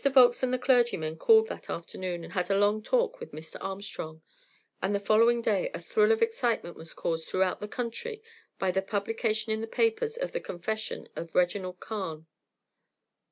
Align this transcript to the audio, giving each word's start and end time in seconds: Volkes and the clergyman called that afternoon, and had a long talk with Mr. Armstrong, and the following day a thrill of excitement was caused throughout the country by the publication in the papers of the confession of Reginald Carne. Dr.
Volkes 0.03 0.41
and 0.41 0.51
the 0.51 0.57
clergyman 0.57 1.15
called 1.15 1.47
that 1.49 1.69
afternoon, 1.69 2.23
and 2.23 2.33
had 2.33 2.49
a 2.49 2.57
long 2.57 2.81
talk 2.81 3.19
with 3.19 3.33
Mr. 3.33 3.57
Armstrong, 3.63 4.23
and 4.81 4.95
the 4.95 4.99
following 4.99 5.43
day 5.43 5.69
a 5.75 5.79
thrill 5.79 6.11
of 6.11 6.23
excitement 6.23 6.75
was 6.75 6.95
caused 6.95 7.27
throughout 7.29 7.59
the 7.59 7.67
country 7.67 8.23
by 8.57 8.71
the 8.71 8.81
publication 8.81 9.51
in 9.53 9.61
the 9.61 9.67
papers 9.67 10.17
of 10.17 10.31
the 10.31 10.39
confession 10.41 11.07
of 11.15 11.35
Reginald 11.35 11.79
Carne. 11.79 12.21
Dr. 12.21 12.25